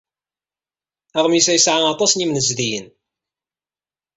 Aɣmis-a 1.17 1.53
yesɛa 1.55 1.83
aṭas 1.93 2.11
n 2.13 2.21
yimnezdiyen. 2.21 2.87